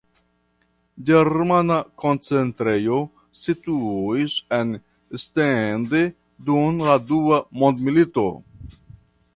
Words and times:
Germana 1.09 1.75
koncentrejo 2.03 2.97
situis 3.41 4.39
en 4.59 4.73
Stende 5.27 6.03
dum 6.51 6.85
la 6.89 6.99
Dua 7.13 7.43
Mondmilito. 7.63 8.29